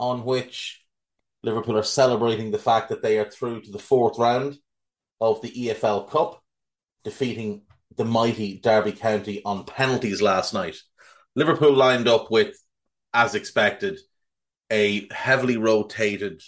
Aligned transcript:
on 0.00 0.24
which 0.24 0.82
Liverpool 1.42 1.78
are 1.78 1.84
celebrating 1.84 2.50
the 2.50 2.58
fact 2.58 2.88
that 2.88 3.02
they 3.02 3.18
are 3.18 3.28
through 3.28 3.60
to 3.60 3.70
the 3.70 3.78
fourth 3.78 4.18
round 4.18 4.58
of 5.20 5.40
the 5.42 5.50
EFL 5.50 6.10
Cup, 6.10 6.42
defeating 7.04 7.62
the 7.96 8.04
mighty 8.04 8.58
Derby 8.58 8.92
County 8.92 9.42
on 9.44 9.64
penalties 9.64 10.22
last 10.22 10.54
night. 10.54 10.76
Liverpool 11.36 11.74
lined 11.74 12.08
up 12.08 12.30
with, 12.30 12.56
as 13.12 13.34
expected, 13.34 13.98
a 14.70 15.06
heavily 15.12 15.56
rotated, 15.56 16.42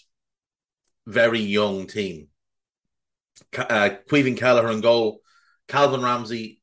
very 1.06 1.41
young 1.41 1.87
team. 1.87 2.28
Uh, 3.56 3.91
Caoimhín 4.09 4.37
Kelleher 4.37 4.69
and 4.69 4.83
goal, 4.83 5.20
Calvin 5.69 6.03
Ramsey, 6.03 6.61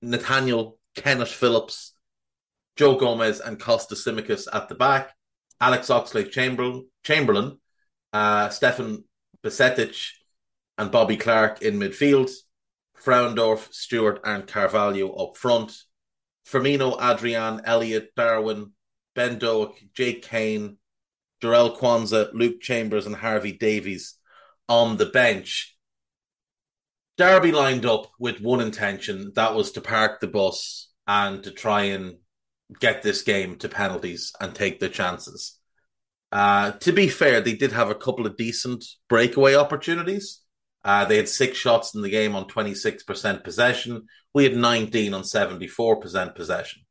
Nathaniel 0.00 0.78
Kenneth 0.96 1.28
Phillips, 1.28 1.94
Joe 2.76 2.96
Gomez, 2.96 3.40
and 3.40 3.60
Costa 3.60 3.94
Tsimikas 3.94 4.48
at 4.52 4.68
the 4.68 4.74
back. 4.74 5.14
Alex 5.62 5.86
Oxlade 5.88 6.32
Chamberlain, 7.04 7.58
uh, 8.12 8.48
Stefan 8.48 9.04
Bajcetic, 9.44 10.08
and 10.76 10.90
Bobby 10.90 11.16
Clark 11.16 11.62
in 11.62 11.78
midfield. 11.78 12.30
Frauendorf, 13.00 13.72
Stewart, 13.72 14.20
and 14.24 14.46
Carvalho 14.46 15.12
up 15.12 15.36
front. 15.36 15.72
Firmino, 16.46 17.00
Adrian, 17.00 17.62
Elliott, 17.64 18.12
Darwin, 18.16 18.72
Ben 19.14 19.38
Doak, 19.38 19.76
Jake 19.94 20.22
Cain, 20.22 20.78
Jarell 21.40 21.78
Quansah, 21.78 22.30
Luke 22.32 22.60
Chambers, 22.60 23.06
and 23.06 23.14
Harvey 23.14 23.52
Davies 23.52 24.16
on 24.68 24.96
the 24.96 25.06
bench. 25.06 25.76
Derby 27.16 27.52
lined 27.52 27.86
up 27.86 28.10
with 28.18 28.40
one 28.40 28.60
intention 28.60 29.30
that 29.36 29.54
was 29.54 29.70
to 29.72 29.80
park 29.80 30.18
the 30.18 30.26
bus 30.26 30.90
and 31.06 31.44
to 31.44 31.52
try 31.52 31.84
and 31.84 32.16
get 32.80 33.02
this 33.02 33.22
game 33.22 33.56
to 33.56 33.68
penalties 33.68 34.32
and 34.40 34.54
take 34.54 34.80
their 34.80 34.88
chances. 34.88 35.58
Uh, 36.30 36.72
to 36.72 36.92
be 36.92 37.08
fair, 37.08 37.40
they 37.40 37.54
did 37.54 37.72
have 37.72 37.90
a 37.90 37.94
couple 37.94 38.26
of 38.26 38.36
decent 38.36 38.84
breakaway 39.08 39.54
opportunities. 39.54 40.40
Uh, 40.84 41.04
they 41.04 41.16
had 41.16 41.28
six 41.28 41.56
shots 41.56 41.94
in 41.94 42.02
the 42.02 42.10
game 42.10 42.34
on 42.34 42.46
26% 42.46 43.44
possession. 43.44 44.06
We 44.34 44.44
had 44.44 44.56
19 44.56 45.14
on 45.14 45.22
74% 45.22 46.34
possession. 46.34 46.82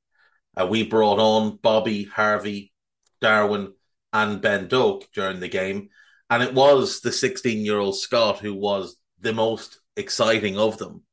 Uh, 0.55 0.67
we 0.69 0.83
brought 0.83 1.19
on 1.19 1.57
Bobby, 1.61 2.03
Harvey, 2.03 2.71
Darwin, 3.19 3.73
and 4.13 4.41
Ben 4.41 4.67
Doak 4.67 5.05
during 5.13 5.39
the 5.39 5.47
game. 5.47 5.89
And 6.29 6.43
it 6.43 6.53
was 6.53 7.01
the 7.01 7.11
16 7.11 7.65
year 7.65 7.79
old 7.79 7.97
Scot 7.97 8.39
who 8.39 8.53
was 8.53 8.95
the 9.19 9.33
most 9.33 9.79
exciting 9.97 10.57
of 10.57 10.77
them. 10.77 11.03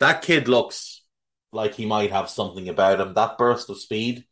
That 0.00 0.22
kid 0.22 0.48
looks 0.48 0.97
like 1.52 1.74
he 1.74 1.86
might 1.86 2.10
have 2.10 2.28
something 2.28 2.68
about 2.68 3.00
him. 3.00 3.14
That 3.14 3.38
burst 3.38 3.70
of 3.70 3.80
speed 3.80 4.24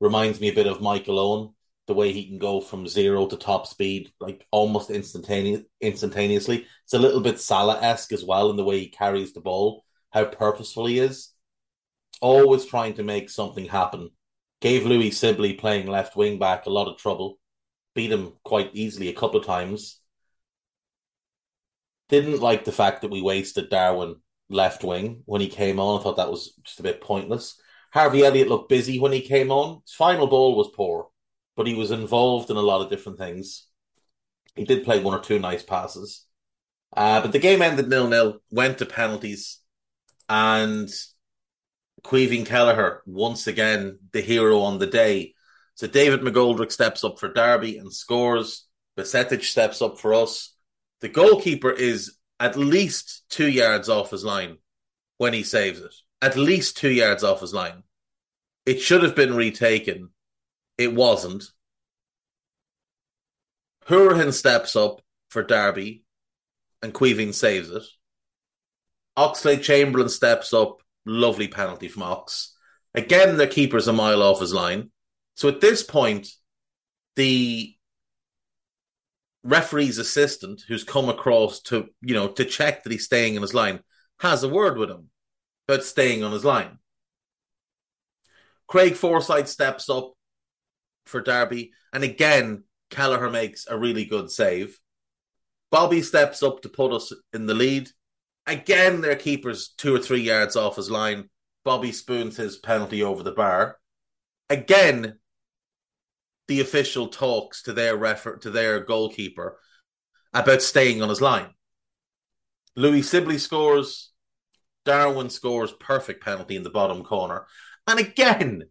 reminds 0.00 0.40
me 0.40 0.48
a 0.48 0.54
bit 0.54 0.66
of 0.66 0.80
Michael 0.80 1.18
Owen, 1.18 1.54
the 1.86 1.94
way 1.94 2.12
he 2.12 2.26
can 2.26 2.38
go 2.38 2.60
from 2.60 2.86
zero 2.86 3.26
to 3.26 3.36
top 3.36 3.66
speed, 3.66 4.12
like 4.20 4.46
almost 4.50 4.90
instantaneous, 4.90 5.62
instantaneously. 5.80 6.66
It's 6.84 6.94
a 6.94 6.98
little 6.98 7.20
bit 7.20 7.40
Salah 7.40 7.80
esque 7.80 8.12
as 8.12 8.24
well 8.24 8.50
in 8.50 8.56
the 8.56 8.64
way 8.64 8.78
he 8.80 8.88
carries 8.88 9.32
the 9.32 9.40
ball, 9.40 9.84
how 10.10 10.24
purposeful 10.24 10.86
he 10.86 10.98
is. 10.98 11.32
Always 12.20 12.66
trying 12.66 12.94
to 12.94 13.02
make 13.02 13.30
something 13.30 13.66
happen. 13.66 14.10
Gave 14.60 14.86
Louie 14.86 15.12
Sibley 15.12 15.54
playing 15.54 15.86
left 15.86 16.16
wing 16.16 16.38
back 16.38 16.66
a 16.66 16.70
lot 16.70 16.88
of 16.88 16.98
trouble. 16.98 17.38
Beat 17.94 18.12
him 18.12 18.34
quite 18.44 18.70
easily 18.74 19.08
a 19.08 19.14
couple 19.14 19.40
of 19.40 19.46
times. 19.46 20.00
Didn't 22.08 22.40
like 22.40 22.64
the 22.64 22.72
fact 22.72 23.02
that 23.02 23.10
we 23.10 23.22
wasted 23.22 23.70
Darwin 23.70 24.16
left 24.50 24.84
wing 24.84 25.22
when 25.26 25.40
he 25.40 25.48
came 25.48 25.78
on. 25.78 26.00
I 26.00 26.02
thought 26.02 26.16
that 26.16 26.30
was 26.30 26.52
just 26.64 26.80
a 26.80 26.84
bit 26.84 27.00
pointless. 27.00 27.60
Harvey 27.92 28.24
Elliott 28.24 28.48
looked 28.48 28.68
busy 28.68 28.98
when 28.98 29.12
he 29.12 29.20
came 29.20 29.50
on. 29.50 29.80
His 29.84 29.94
final 29.94 30.26
ball 30.26 30.56
was 30.56 30.70
poor, 30.74 31.08
but 31.56 31.66
he 31.66 31.74
was 31.74 31.90
involved 31.90 32.50
in 32.50 32.56
a 32.56 32.62
lot 32.62 32.82
of 32.82 32.90
different 32.90 33.18
things. 33.18 33.66
He 34.54 34.64
did 34.64 34.84
play 34.84 35.02
one 35.02 35.18
or 35.18 35.22
two 35.22 35.38
nice 35.38 35.62
passes. 35.62 36.24
Uh, 36.96 37.20
but 37.20 37.32
the 37.32 37.38
game 37.38 37.62
ended 37.62 37.88
nil 37.88 38.08
nil, 38.08 38.40
went 38.50 38.78
to 38.78 38.86
penalties, 38.86 39.60
and 40.28 40.88
Caoimhín 42.02 42.46
Kelleher, 42.46 43.02
once 43.06 43.46
again, 43.46 43.98
the 44.12 44.20
hero 44.20 44.60
on 44.60 44.78
the 44.78 44.86
day. 44.86 45.34
So 45.74 45.86
David 45.86 46.20
McGoldrick 46.20 46.72
steps 46.72 47.04
up 47.04 47.18
for 47.18 47.32
Derby 47.32 47.78
and 47.78 47.92
scores. 47.92 48.66
Bajcetic 48.96 49.44
steps 49.44 49.80
up 49.80 49.98
for 50.00 50.14
us. 50.14 50.54
The 51.00 51.08
goalkeeper 51.08 51.70
is 51.70 52.17
at 52.40 52.56
least 52.56 53.24
two 53.28 53.48
yards 53.48 53.88
off 53.88 54.10
his 54.10 54.24
line 54.24 54.58
when 55.16 55.32
he 55.32 55.42
saves 55.42 55.80
it. 55.80 55.94
At 56.20 56.36
least 56.36 56.76
two 56.76 56.90
yards 56.90 57.24
off 57.24 57.40
his 57.40 57.54
line. 57.54 57.82
It 58.66 58.80
should 58.80 59.02
have 59.02 59.16
been 59.16 59.34
retaken. 59.34 60.10
It 60.76 60.94
wasn't. 60.94 61.44
Hourihane 63.88 64.32
steps 64.32 64.76
up 64.76 65.00
for 65.30 65.42
Derby 65.42 66.04
and 66.82 66.92
Caoimhín 66.92 67.34
saves 67.34 67.70
it. 67.70 67.84
Oxlade 69.16 69.62
Chamberlain 69.62 70.08
steps 70.08 70.52
up. 70.52 70.82
Lovely 71.06 71.48
penalty 71.48 71.88
from 71.88 72.02
Ox. 72.02 72.54
Again, 72.94 73.36
the 73.38 73.46
keeper's 73.46 73.88
a 73.88 73.92
mile 73.92 74.22
off 74.22 74.40
his 74.40 74.52
line. 74.52 74.90
So 75.36 75.48
at 75.48 75.60
this 75.60 75.82
point, 75.82 76.28
the 77.16 77.74
referee's 79.44 79.98
assistant 79.98 80.62
who's 80.66 80.84
come 80.84 81.08
across 81.08 81.60
to 81.60 81.86
you 82.00 82.14
know 82.14 82.28
to 82.28 82.44
check 82.44 82.82
that 82.82 82.92
he's 82.92 83.04
staying 83.04 83.34
in 83.34 83.42
his 83.42 83.54
line 83.54 83.80
has 84.20 84.42
a 84.42 84.48
word 84.48 84.76
with 84.76 84.90
him 84.90 85.10
about 85.68 85.84
staying 85.84 86.24
on 86.24 86.32
his 86.32 86.44
line. 86.44 86.78
Craig 88.66 88.94
Forsyth 88.94 89.48
steps 89.48 89.88
up 89.88 90.12
for 91.06 91.20
Derby, 91.20 91.72
and 91.92 92.04
again 92.04 92.64
Kelleher 92.90 93.30
makes 93.30 93.66
a 93.66 93.78
really 93.78 94.04
good 94.04 94.30
save. 94.30 94.78
Bobby 95.70 96.02
steps 96.02 96.42
up 96.42 96.62
to 96.62 96.68
put 96.68 96.92
us 96.92 97.12
in 97.32 97.46
the 97.46 97.54
lead. 97.54 97.90
Again, 98.46 99.02
their 99.02 99.16
keeper's 99.16 99.68
two 99.76 99.94
or 99.94 99.98
three 99.98 100.22
yards 100.22 100.56
off 100.56 100.76
his 100.76 100.90
line. 100.90 101.28
Bobby 101.64 101.92
spoons 101.92 102.36
his 102.36 102.56
penalty 102.56 103.02
over 103.02 103.22
the 103.22 103.32
bar. 103.32 103.78
Again, 104.48 105.18
the 106.48 106.60
official 106.60 107.08
talks 107.08 107.62
to 107.62 107.72
their 107.72 107.96
refer- 107.96 108.38
to 108.38 108.50
their 108.50 108.80
goalkeeper 108.80 109.58
about 110.32 110.62
staying 110.62 111.02
on 111.02 111.08
his 111.08 111.20
line. 111.20 111.50
Louie 112.74 113.02
Sibley 113.02 113.38
scores. 113.38 114.12
Darwin 114.84 115.28
scores 115.28 115.72
perfect 115.72 116.24
penalty 116.24 116.56
in 116.56 116.62
the 116.62 116.70
bottom 116.70 117.04
corner. 117.04 117.46
And 117.86 118.00
again, 118.00 118.62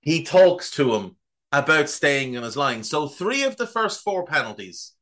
he 0.00 0.22
talks 0.22 0.70
to 0.72 0.94
him 0.94 1.16
about 1.52 1.90
staying 1.90 2.36
on 2.36 2.42
his 2.42 2.56
line. 2.56 2.82
So 2.82 3.08
three 3.08 3.42
of 3.42 3.56
the 3.56 3.66
first 3.66 4.02
four 4.02 4.24
penalties 4.24 4.92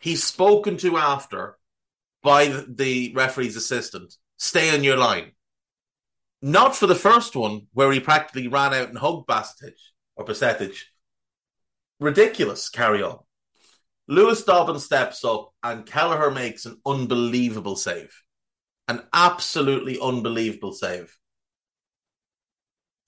he's 0.00 0.24
spoken 0.24 0.76
to 0.78 0.96
after 0.96 1.56
by 2.22 2.64
the 2.68 3.12
referee's 3.14 3.56
assistant. 3.56 4.14
Stay 4.36 4.74
on 4.74 4.84
your 4.84 4.96
line. 4.96 5.32
Not 6.42 6.76
for 6.76 6.86
the 6.86 6.94
first 6.94 7.34
one 7.36 7.66
where 7.72 7.90
he 7.92 8.00
practically 8.00 8.48
ran 8.48 8.74
out 8.74 8.88
and 8.88 8.98
hugged 8.98 9.28
Bajcetic 9.28 9.74
or 10.18 10.24
Bajcetic. 10.24 10.76
Ridiculous 12.00 12.68
carry 12.68 13.02
on. 13.02 13.20
Lewis 14.08 14.42
Dobbin 14.42 14.78
steps 14.78 15.24
up 15.24 15.52
and 15.62 15.86
Kelleher 15.86 16.30
makes 16.30 16.66
an 16.66 16.78
unbelievable 16.84 17.76
save. 17.76 18.12
An 18.88 19.02
absolutely 19.12 19.98
unbelievable 20.00 20.72
save. 20.72 21.16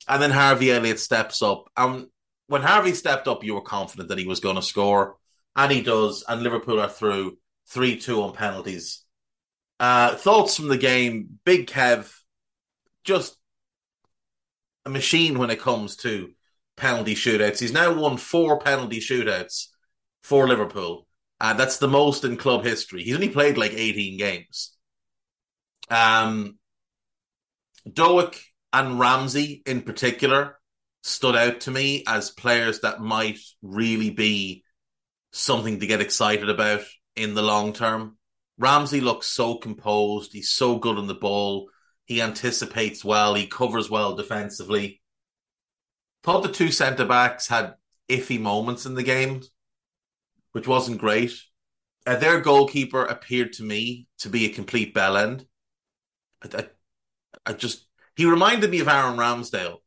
And 0.08 0.22
then 0.22 0.30
Harvey 0.30 0.70
Elliott 0.72 1.00
steps 1.00 1.42
up. 1.42 1.70
And 1.76 2.06
when 2.46 2.62
Harvey 2.62 2.94
stepped 2.94 3.28
up, 3.28 3.44
you 3.44 3.54
were 3.54 3.62
confident 3.62 4.08
that 4.08 4.18
he 4.18 4.26
was 4.26 4.40
going 4.40 4.56
to 4.56 4.62
score. 4.62 5.16
and 5.56 5.72
he 5.72 5.82
does, 5.82 6.24
and 6.28 6.42
Liverpool 6.42 6.80
are 6.80 6.88
through 6.88 7.36
3 7.68 7.98
2 7.98 8.22
on 8.22 8.32
penalties. 8.34 9.04
Uh, 9.80 10.14
thoughts 10.14 10.56
from 10.56 10.68
the 10.68 10.78
game 10.78 11.40
Big 11.44 11.66
Kev, 11.66 12.12
just 13.04 13.36
a 14.84 14.90
machine 14.90 15.38
when 15.38 15.50
it 15.50 15.60
comes 15.60 15.96
to 15.96 16.30
penalty 16.80 17.14
shootouts. 17.14 17.60
He's 17.60 17.72
now 17.72 17.92
won 17.94 18.16
four 18.16 18.58
penalty 18.58 19.00
shootouts 19.00 19.66
for 20.22 20.48
Liverpool. 20.48 21.06
and 21.40 21.58
that's 21.58 21.78
the 21.78 21.88
most 21.88 22.24
in 22.24 22.36
club 22.36 22.64
history. 22.64 23.02
He's 23.02 23.14
only 23.14 23.28
played 23.30 23.56
like 23.58 23.72
18 23.74 24.18
games. 24.18 24.76
Um, 25.88 26.58
Doak 27.90 28.36
and 28.72 28.98
Ramsey 28.98 29.62
in 29.66 29.82
particular 29.82 30.58
stood 31.02 31.36
out 31.36 31.60
to 31.60 31.70
me 31.70 32.04
as 32.06 32.30
players 32.30 32.80
that 32.80 33.00
might 33.00 33.38
really 33.62 34.10
be 34.10 34.64
something 35.32 35.80
to 35.80 35.86
get 35.86 36.00
excited 36.00 36.48
about 36.50 36.82
in 37.16 37.34
the 37.34 37.42
long 37.42 37.72
term. 37.72 38.18
Ramsey 38.58 39.00
looks 39.00 39.26
so 39.26 39.56
composed. 39.56 40.32
He's 40.32 40.50
so 40.52 40.76
good 40.78 40.98
on 40.98 41.06
the 41.06 41.14
ball. 41.14 41.70
He 42.04 42.20
anticipates 42.20 43.04
well. 43.04 43.34
He 43.34 43.46
covers 43.46 43.88
well 43.88 44.14
defensively. 44.14 44.99
Thought 46.22 46.42
the 46.42 46.52
two 46.52 46.70
centre 46.70 47.06
backs 47.06 47.48
had 47.48 47.74
iffy 48.08 48.40
moments 48.40 48.86
in 48.86 48.94
the 48.94 49.02
game, 49.02 49.42
which 50.52 50.68
wasn't 50.68 51.00
great. 51.00 51.32
Uh, 52.06 52.16
their 52.16 52.40
goalkeeper 52.40 53.04
appeared 53.04 53.52
to 53.54 53.62
me 53.62 54.06
to 54.18 54.28
be 54.28 54.44
a 54.44 54.54
complete 54.54 54.92
bell 54.94 55.16
end. 55.16 55.46
I, 56.42 56.58
I, 56.58 56.66
I 57.46 57.52
just 57.52 57.86
he 58.16 58.26
reminded 58.26 58.70
me 58.70 58.80
of 58.80 58.88
Aaron 58.88 59.16
Ramsdale, 59.16 59.78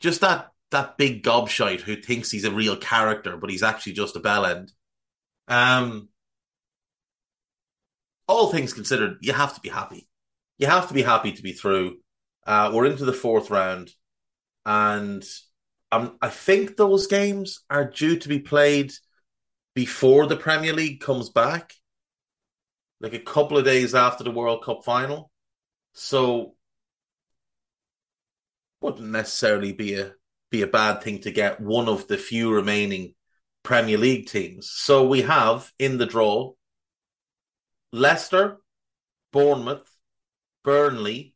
just 0.00 0.20
that 0.22 0.52
that 0.70 0.96
big 0.96 1.22
gobshite 1.22 1.80
who 1.80 1.96
thinks 1.96 2.30
he's 2.30 2.44
a 2.44 2.50
real 2.50 2.76
character, 2.76 3.36
but 3.36 3.50
he's 3.50 3.62
actually 3.62 3.92
just 3.92 4.16
a 4.16 4.20
bell 4.20 4.46
end. 4.46 4.72
Um, 5.48 6.08
all 8.28 8.50
things 8.50 8.72
considered, 8.72 9.18
you 9.20 9.32
have 9.32 9.54
to 9.54 9.60
be 9.60 9.68
happy. 9.68 10.08
You 10.58 10.68
have 10.68 10.88
to 10.88 10.94
be 10.94 11.02
happy 11.02 11.32
to 11.32 11.42
be 11.42 11.52
through. 11.52 11.98
Uh, 12.46 12.70
we're 12.72 12.86
into 12.86 13.04
the 13.04 13.12
fourth 13.12 13.50
round, 13.50 13.90
and 14.64 15.24
um, 15.92 16.16
I 16.22 16.28
think 16.28 16.76
those 16.76 17.06
games 17.06 17.60
are 17.68 17.84
due 17.84 18.16
to 18.16 18.28
be 18.28 18.38
played 18.38 18.92
before 19.74 20.26
the 20.26 20.36
Premier 20.36 20.72
League 20.72 21.00
comes 21.00 21.30
back, 21.30 21.74
like 23.00 23.14
a 23.14 23.18
couple 23.18 23.58
of 23.58 23.64
days 23.64 23.94
after 23.94 24.24
the 24.24 24.30
World 24.30 24.64
Cup 24.64 24.84
final. 24.84 25.30
So, 25.94 26.54
wouldn't 28.80 29.10
necessarily 29.10 29.72
be 29.72 29.94
a 29.94 30.12
be 30.50 30.62
a 30.62 30.66
bad 30.66 31.02
thing 31.02 31.20
to 31.20 31.30
get 31.30 31.60
one 31.60 31.88
of 31.88 32.08
the 32.08 32.16
few 32.16 32.52
remaining 32.52 33.14
Premier 33.62 33.98
League 33.98 34.26
teams. 34.26 34.70
So 34.70 35.06
we 35.06 35.22
have 35.22 35.70
in 35.78 35.98
the 35.98 36.06
draw 36.06 36.52
Leicester, 37.92 38.58
Bournemouth, 39.32 39.88
Burnley, 40.64 41.34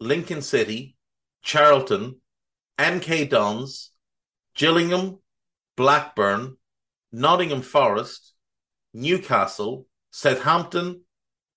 Lincoln 0.00 0.42
City, 0.42 0.96
Charlton, 1.42 2.20
MK 2.78 3.30
Dons, 3.30 3.90
Gillingham, 4.54 5.18
Blackburn, 5.76 6.56
Nottingham 7.12 7.62
Forest, 7.62 8.34
Newcastle, 8.92 9.86
Southampton, 10.10 11.02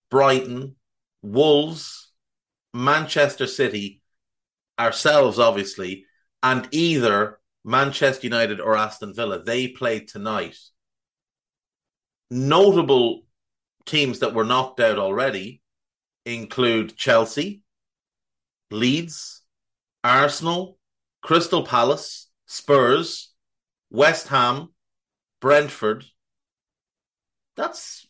Brighton, 0.10 0.76
Wolves, 1.22 2.12
Manchester 2.74 3.48
City, 3.48 4.02
ourselves, 4.80 5.40
obviously, 5.40 6.06
and 6.42 6.68
either 6.72 7.40
Manchester 7.66 8.28
United 8.28 8.60
or 8.60 8.78
Aston 8.78 9.14
Villa. 9.14 9.44
They 9.44 9.68
played 9.68 10.08
tonight. 10.08 10.58
Notable 12.32 13.24
teams 13.86 14.20
that 14.20 14.34
were 14.34 14.46
knocked 14.46 14.80
out 14.80 15.00
already 15.00 15.62
include 16.26 16.96
Chelsea, 16.96 17.64
Leeds, 18.72 19.42
Arsenal, 20.04 20.79
Crystal 21.22 21.64
Palace, 21.64 22.30
Spurs, 22.46 23.34
West 23.90 24.28
Ham, 24.30 24.70
Brentford. 25.42 26.06
That's 27.56 28.08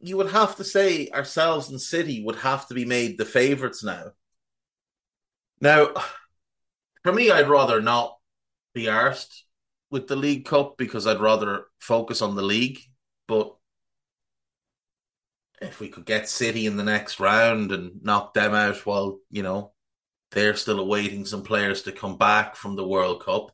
you 0.00 0.16
would 0.16 0.30
have 0.30 0.56
to 0.56 0.64
say 0.64 1.08
ourselves 1.08 1.70
and 1.70 1.80
City 1.80 2.22
would 2.24 2.36
have 2.36 2.68
to 2.68 2.74
be 2.74 2.84
made 2.84 3.18
the 3.18 3.24
favourites 3.24 3.82
now. 3.82 4.12
Now, 5.60 5.88
for 7.02 7.12
me, 7.12 7.30
I'd 7.30 7.48
rather 7.48 7.80
not 7.80 8.16
be 8.74 8.84
arsed 8.84 9.42
with 9.90 10.06
the 10.06 10.16
League 10.16 10.44
Cup 10.44 10.76
because 10.76 11.06
I'd 11.06 11.20
rather 11.20 11.64
focus 11.80 12.20
on 12.20 12.36
the 12.36 12.42
league. 12.42 12.78
But 13.26 13.56
if 15.60 15.80
we 15.80 15.88
could 15.88 16.04
get 16.04 16.28
City 16.28 16.66
in 16.66 16.76
the 16.76 16.84
next 16.84 17.18
round 17.18 17.72
and 17.72 18.02
knock 18.02 18.34
them 18.34 18.54
out 18.54 18.84
while, 18.84 19.18
you 19.30 19.42
know, 19.42 19.72
they're 20.36 20.54
still 20.54 20.78
awaiting 20.78 21.24
some 21.24 21.42
players 21.42 21.80
to 21.80 21.92
come 21.92 22.18
back 22.18 22.56
from 22.56 22.76
the 22.76 22.86
World 22.86 23.24
Cup, 23.24 23.52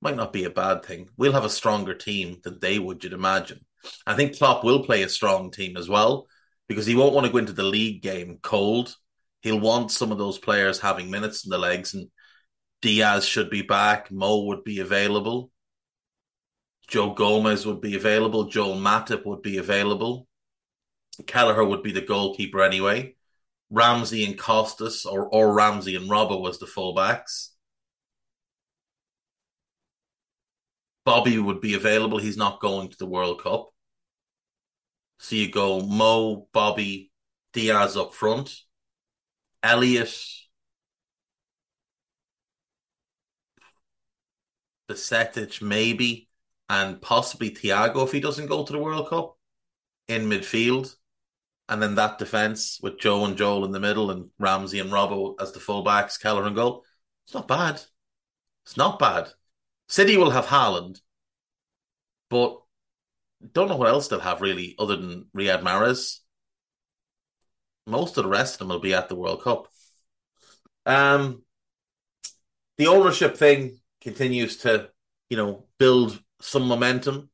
might 0.00 0.14
not 0.14 0.32
be 0.32 0.44
a 0.44 0.50
bad 0.50 0.84
thing. 0.84 1.08
We'll 1.16 1.32
have 1.32 1.44
a 1.44 1.50
stronger 1.50 1.94
team 1.94 2.38
than 2.44 2.60
they 2.60 2.78
would, 2.78 3.02
you'd 3.02 3.12
imagine. 3.12 3.58
I 4.06 4.14
think 4.14 4.38
Klopp 4.38 4.62
will 4.62 4.84
play 4.84 5.02
a 5.02 5.08
strong 5.08 5.50
team 5.50 5.76
as 5.76 5.88
well 5.88 6.28
because 6.68 6.86
he 6.86 6.94
won't 6.94 7.12
want 7.12 7.26
to 7.26 7.32
go 7.32 7.38
into 7.38 7.52
the 7.52 7.64
league 7.64 8.02
game 8.02 8.38
cold. 8.40 8.94
He'll 9.42 9.58
want 9.58 9.90
some 9.90 10.12
of 10.12 10.18
those 10.18 10.38
players 10.38 10.78
having 10.78 11.10
minutes 11.10 11.44
in 11.44 11.50
the 11.50 11.58
legs, 11.58 11.92
and 11.92 12.08
Diaz 12.80 13.26
should 13.26 13.50
be 13.50 13.62
back. 13.62 14.12
Mo 14.12 14.44
would 14.44 14.62
be 14.62 14.78
available. 14.78 15.50
Joe 16.86 17.14
Gomez 17.14 17.66
would 17.66 17.80
be 17.80 17.96
available. 17.96 18.44
Joel 18.44 18.76
Matip 18.76 19.26
would 19.26 19.42
be 19.42 19.58
available. 19.58 20.28
Kelleher 21.26 21.64
would 21.64 21.82
be 21.82 21.90
the 21.90 22.00
goalkeeper 22.00 22.62
anyway. 22.62 23.16
Ramsey 23.74 24.24
and 24.24 24.38
Costas, 24.38 25.04
or 25.04 25.26
or 25.26 25.52
Ramsey 25.52 25.96
and 25.96 26.08
Robbo 26.08 26.40
was 26.40 26.58
the 26.58 26.66
fullbacks. 26.66 27.48
Bobby 31.04 31.38
would 31.38 31.60
be 31.60 31.74
available. 31.74 32.18
He's 32.18 32.36
not 32.36 32.60
going 32.60 32.88
to 32.88 32.96
the 32.96 33.06
World 33.06 33.42
Cup. 33.42 33.70
So 35.18 35.36
you 35.36 35.50
go 35.50 35.80
Mo, 35.80 36.48
Bobby, 36.52 37.10
Diaz 37.52 37.96
up 37.96 38.14
front, 38.14 38.56
Elliott, 39.62 40.14
Bajcetic 44.88 45.60
maybe, 45.60 46.28
and 46.68 47.02
possibly 47.02 47.50
Thiago 47.50 48.04
if 48.04 48.12
he 48.12 48.20
doesn't 48.20 48.46
go 48.46 48.64
to 48.64 48.72
the 48.72 48.78
World 48.78 49.08
Cup 49.08 49.36
in 50.08 50.28
midfield 50.28 50.94
and 51.68 51.82
then 51.82 51.94
that 51.94 52.18
defense 52.18 52.78
with 52.82 52.98
Joe 52.98 53.24
and 53.24 53.36
Joel 53.36 53.64
in 53.64 53.72
the 53.72 53.80
middle 53.80 54.10
and 54.10 54.30
Ramsey 54.38 54.80
and 54.80 54.90
Robbo 54.90 55.34
as 55.40 55.52
the 55.52 55.60
fullbacks, 55.60 56.20
Kelleher 56.20 56.46
and 56.46 56.56
goal. 56.56 56.84
It's 57.26 57.34
not 57.34 57.48
bad. 57.48 57.80
It's 58.64 58.76
not 58.76 58.98
bad. 58.98 59.28
City 59.88 60.16
will 60.16 60.30
have 60.30 60.46
Haaland, 60.46 61.00
but 62.28 62.60
don't 63.52 63.68
know 63.68 63.76
what 63.76 63.88
else 63.88 64.08
they'll 64.08 64.20
have 64.20 64.40
really 64.40 64.74
other 64.78 64.96
than 64.96 65.26
Riyad 65.36 65.62
Mahrez. 65.62 66.18
Most 67.86 68.16
of 68.16 68.24
the 68.24 68.30
rest 68.30 68.54
of 68.54 68.58
them 68.60 68.68
will 68.68 68.80
be 68.80 68.94
at 68.94 69.08
the 69.08 69.14
World 69.14 69.42
Cup. 69.42 69.68
Um, 70.86 71.42
the 72.76 72.88
ownership 72.88 73.36
thing 73.36 73.78
continues 74.00 74.58
to, 74.58 74.90
you 75.28 75.36
know, 75.36 75.66
build 75.78 76.20
some 76.40 76.66
momentum. 76.66 77.30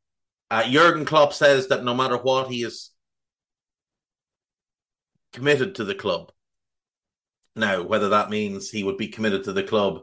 Uh, 0.51 0.69
Jurgen 0.69 1.05
Klopp 1.05 1.33
says 1.33 1.69
that 1.69 1.85
no 1.85 1.95
matter 1.95 2.17
what, 2.17 2.51
he 2.51 2.63
is 2.65 2.91
committed 5.33 5.77
to 5.77 5.85
the 5.85 5.95
club. 5.95 6.33
Now, 7.57 7.83
whether 7.83 8.11
that 8.11 8.31
means 8.31 8.71
he 8.71 8.85
would 8.85 8.97
be 8.97 9.09
committed 9.09 9.45
to 9.45 9.53
the 9.53 9.63
club 9.63 10.01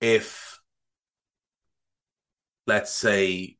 if, 0.00 0.58
let's 2.66 2.92
say, 2.92 3.56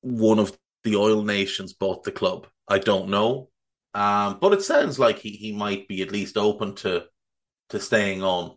one 0.00 0.38
of 0.38 0.56
the 0.84 0.96
oil 0.96 1.22
nations 1.22 1.74
bought 1.74 2.02
the 2.02 2.12
club, 2.12 2.46
I 2.66 2.78
don't 2.78 3.08
know. 3.08 3.50
Um, 3.94 4.38
but 4.40 4.52
it 4.52 4.62
sounds 4.62 4.98
like 4.98 5.18
he, 5.18 5.30
he 5.30 5.52
might 5.52 5.86
be 5.86 6.02
at 6.02 6.10
least 6.10 6.36
open 6.36 6.74
to 6.76 7.04
to 7.68 7.80
staying 7.80 8.22
on 8.22 8.56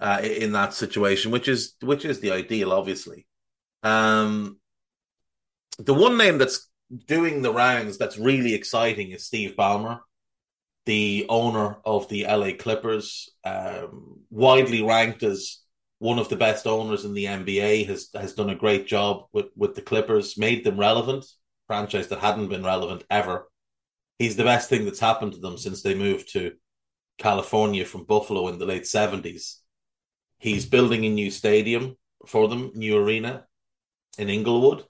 uh, 0.00 0.20
in 0.22 0.52
that 0.52 0.74
situation, 0.74 1.30
which 1.30 1.48
is 1.48 1.74
which 1.80 2.04
is 2.04 2.20
the 2.20 2.32
ideal, 2.32 2.72
obviously. 2.72 3.26
Um, 3.82 4.58
the 5.78 5.94
one 5.94 6.18
name 6.18 6.38
that's 6.38 6.68
doing 7.06 7.42
the 7.42 7.52
rounds 7.52 7.96
that's 7.96 8.18
really 8.18 8.54
exciting 8.54 9.12
is 9.12 9.24
Steve 9.24 9.54
Ballmer 9.56 10.00
the 10.86 11.26
owner 11.28 11.78
of 11.84 12.08
the 12.08 12.24
LA 12.24 12.52
Clippers, 12.58 13.30
um, 13.44 14.20
widely 14.30 14.82
ranked 14.82 15.22
as 15.22 15.58
one 15.98 16.18
of 16.18 16.28
the 16.28 16.36
best 16.36 16.66
owners 16.66 17.04
in 17.04 17.14
the 17.14 17.26
NBA, 17.26 17.86
has 17.86 18.08
has 18.14 18.34
done 18.34 18.50
a 18.50 18.54
great 18.56 18.86
job 18.86 19.26
with 19.32 19.46
with 19.56 19.74
the 19.74 19.82
Clippers, 19.82 20.36
made 20.38 20.64
them 20.64 20.78
relevant, 20.78 21.24
franchise 21.66 22.08
that 22.08 22.20
hadn't 22.20 22.48
been 22.48 22.64
relevant 22.64 23.04
ever. 23.10 23.48
He's 24.18 24.36
the 24.36 24.44
best 24.44 24.68
thing 24.68 24.84
that's 24.84 25.00
happened 25.00 25.32
to 25.34 25.38
them 25.40 25.58
since 25.58 25.82
they 25.82 25.94
moved 25.94 26.32
to 26.32 26.52
California 27.18 27.84
from 27.84 28.04
Buffalo 28.04 28.48
in 28.48 28.58
the 28.58 28.66
late 28.66 28.86
seventies. 28.86 29.60
He's 30.38 30.66
building 30.66 31.04
a 31.04 31.10
new 31.10 31.30
stadium 31.30 31.96
for 32.26 32.48
them, 32.48 32.72
new 32.74 32.96
arena. 32.98 33.46
in 34.18 34.28
Inglewood. 34.30 34.86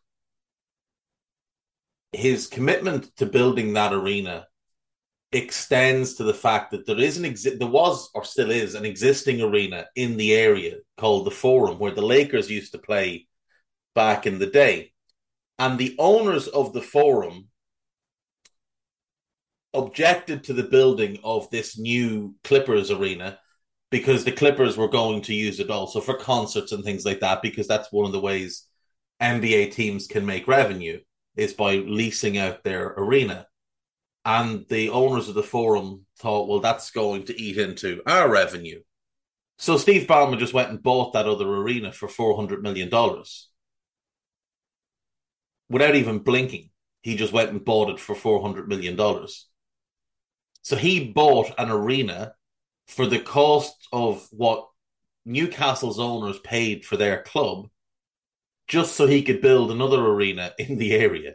His 2.12 2.46
commitment 2.46 3.14
to 3.16 3.26
building 3.26 3.72
that 3.74 3.92
arena 3.92 4.46
extends 5.32 6.14
to 6.14 6.24
the 6.24 6.34
fact 6.34 6.70
that 6.70 6.86
there 6.86 6.98
is 6.98 7.16
an 7.16 7.24
exi- 7.24 7.58
there 7.58 7.68
was 7.68 8.10
or 8.14 8.24
still 8.24 8.50
is 8.50 8.74
an 8.74 8.84
existing 8.84 9.40
arena 9.40 9.86
in 9.96 10.16
the 10.16 10.34
area 10.34 10.76
called 10.98 11.24
the 11.24 11.30
Forum 11.30 11.78
where 11.78 11.92
the 11.92 12.02
Lakers 12.02 12.50
used 12.50 12.72
to 12.72 12.78
play 12.78 13.26
back 13.94 14.26
in 14.26 14.38
the 14.38 14.46
day. 14.46 14.92
And 15.58 15.78
the 15.78 15.96
owners 15.98 16.48
of 16.48 16.72
the 16.72 16.82
Forum 16.82 17.48
objected 19.74 20.44
to 20.44 20.52
the 20.52 20.62
building 20.62 21.18
of 21.24 21.48
this 21.50 21.78
new 21.78 22.34
Clippers 22.44 22.90
arena 22.90 23.38
because 23.90 24.24
the 24.24 24.32
Clippers 24.32 24.76
were 24.76 24.88
going 24.88 25.22
to 25.22 25.34
use 25.34 25.60
it 25.60 25.70
also 25.70 26.00
for 26.00 26.16
concerts 26.16 26.72
and 26.72 26.84
things 26.84 27.04
like 27.04 27.20
that 27.20 27.42
because 27.42 27.66
that's 27.66 27.92
one 27.92 28.06
of 28.06 28.12
the 28.12 28.20
ways 28.20 28.66
NBA 29.20 29.72
teams 29.72 30.06
can 30.06 30.26
make 30.26 30.48
revenue 30.48 30.98
is 31.36 31.54
by 31.54 31.76
leasing 31.76 32.36
out 32.38 32.64
their 32.64 32.88
arena. 32.88 33.46
And 34.24 34.66
the 34.68 34.90
owners 34.90 35.28
of 35.28 35.34
the 35.34 35.42
forum 35.42 36.06
thought, 36.18 36.48
well, 36.48 36.60
that's 36.60 36.90
going 36.90 37.24
to 37.24 37.40
eat 37.40 37.58
into 37.58 38.02
our 38.06 38.30
revenue. 38.30 38.80
So 39.58 39.76
Steve 39.76 40.06
Ballmer 40.06 40.38
just 40.38 40.54
went 40.54 40.70
and 40.70 40.82
bought 40.82 41.12
that 41.12 41.26
other 41.26 41.48
arena 41.48 41.92
for 41.92 42.08
$400 42.08 42.62
million. 42.62 42.90
Without 45.68 45.94
even 45.94 46.18
blinking, 46.20 46.70
he 47.02 47.16
just 47.16 47.32
went 47.32 47.50
and 47.50 47.64
bought 47.64 47.90
it 47.90 47.98
for 47.98 48.14
$400 48.14 48.68
million. 48.68 48.96
So 50.62 50.76
he 50.76 51.12
bought 51.12 51.52
an 51.58 51.70
arena 51.70 52.34
for 52.86 53.06
the 53.06 53.18
cost 53.18 53.88
of 53.92 54.28
what 54.30 54.68
Newcastle's 55.24 55.98
owners 55.98 56.38
paid 56.40 56.84
for 56.84 56.96
their 56.96 57.22
club 57.22 57.68
just 58.68 58.94
so 58.94 59.06
he 59.06 59.22
could 59.22 59.40
build 59.40 59.70
another 59.70 60.04
arena 60.04 60.52
in 60.58 60.78
the 60.78 60.92
area. 60.92 61.34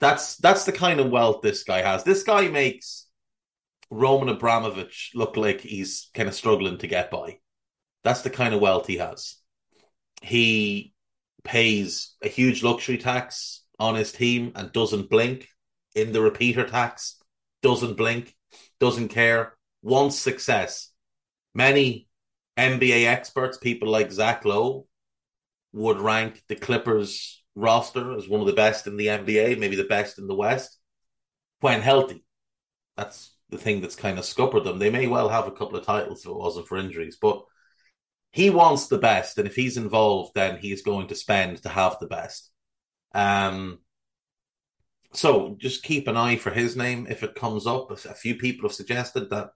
That's 0.00 0.36
that's 0.36 0.64
the 0.64 0.72
kind 0.72 1.00
of 1.00 1.10
wealth 1.10 1.42
this 1.42 1.62
guy 1.62 1.82
has. 1.82 2.04
This 2.04 2.22
guy 2.22 2.48
makes 2.48 3.06
Roman 3.90 4.28
Abramovich 4.28 5.12
look 5.14 5.36
like 5.36 5.60
he's 5.60 6.10
kind 6.14 6.28
of 6.28 6.34
struggling 6.34 6.78
to 6.78 6.86
get 6.86 7.10
by. 7.10 7.38
That's 8.02 8.22
the 8.22 8.30
kind 8.30 8.54
of 8.54 8.60
wealth 8.60 8.86
he 8.86 8.96
has. 8.96 9.36
He 10.22 10.92
pays 11.44 12.14
a 12.22 12.28
huge 12.28 12.62
luxury 12.62 12.98
tax 12.98 13.62
on 13.78 13.94
his 13.94 14.12
team 14.12 14.52
and 14.54 14.72
doesn't 14.72 15.10
blink 15.10 15.48
in 15.94 16.12
the 16.12 16.20
repeater 16.20 16.66
tax, 16.66 17.20
doesn't 17.62 17.96
blink, 17.96 18.34
doesn't 18.80 19.08
care, 19.08 19.56
wants 19.82 20.18
success. 20.18 20.90
Many 21.54 22.08
NBA 22.58 23.06
experts, 23.06 23.58
people 23.58 23.88
like 23.88 24.10
Zach 24.10 24.44
Lowe, 24.44 24.86
would 25.72 26.00
rank 26.00 26.42
the 26.48 26.56
Clippers 26.56 27.42
roster 27.54 28.16
as 28.16 28.28
one 28.28 28.40
of 28.40 28.46
the 28.46 28.52
best 28.52 28.86
in 28.86 28.96
the 28.96 29.06
NBA, 29.06 29.58
maybe 29.58 29.76
the 29.76 29.84
best 29.84 30.18
in 30.18 30.26
the 30.26 30.34
West, 30.34 30.78
when 31.60 31.80
healthy. 31.80 32.24
That's 32.96 33.34
the 33.50 33.58
thing 33.58 33.80
that's 33.80 33.96
kind 33.96 34.18
of 34.18 34.24
scuppered 34.24 34.64
them. 34.64 34.78
They 34.78 34.90
may 34.90 35.06
well 35.06 35.28
have 35.28 35.46
a 35.46 35.52
couple 35.52 35.76
of 35.76 35.84
titles 35.84 36.24
if 36.24 36.30
it 36.30 36.36
wasn't 36.36 36.66
for 36.66 36.78
injuries, 36.78 37.18
but 37.20 37.42
he 38.32 38.50
wants 38.50 38.88
the 38.88 38.98
best, 38.98 39.38
and 39.38 39.46
if 39.46 39.54
he's 39.54 39.76
involved, 39.76 40.32
then 40.34 40.58
he's 40.58 40.82
going 40.82 41.06
to 41.08 41.14
spend 41.14 41.62
to 41.62 41.68
have 41.68 41.98
the 42.00 42.08
best. 42.08 42.50
Um, 43.14 43.78
so 45.12 45.56
just 45.58 45.84
keep 45.84 46.08
an 46.08 46.16
eye 46.16 46.36
for 46.36 46.50
his 46.50 46.76
name 46.76 47.06
if 47.08 47.22
it 47.22 47.36
comes 47.36 47.66
up. 47.66 47.92
A 47.92 47.96
few 47.96 48.34
people 48.34 48.68
have 48.68 48.74
suggested 48.74 49.30
that 49.30 49.50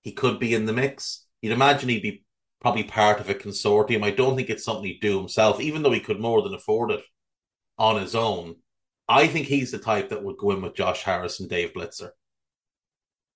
he 0.00 0.12
could 0.12 0.38
be 0.38 0.54
in 0.54 0.64
the 0.64 0.72
mix. 0.72 1.26
You'd 1.42 1.52
imagine 1.52 1.90
he'd 1.90 2.02
be 2.02 2.24
probably 2.62 2.84
part 2.84 3.20
of 3.20 3.28
a 3.28 3.34
consortium. 3.34 4.02
I 4.02 4.10
don't 4.10 4.36
think 4.36 4.48
it's 4.48 4.64
something 4.64 4.86
he'd 4.86 5.00
do 5.02 5.18
himself, 5.18 5.60
even 5.60 5.82
though 5.82 5.92
he 5.92 6.00
could 6.00 6.18
more 6.18 6.40
than 6.40 6.54
afford 6.54 6.92
it 6.92 7.02
on 7.78 8.00
his 8.00 8.14
own. 8.14 8.56
I 9.08 9.26
think 9.26 9.46
he's 9.46 9.70
the 9.70 9.78
type 9.78 10.08
that 10.10 10.22
would 10.22 10.38
go 10.38 10.52
in 10.52 10.62
with 10.62 10.74
Josh 10.74 11.02
Harris 11.02 11.40
and 11.40 11.48
Dave 11.48 11.72
Blitzer. 11.72 12.10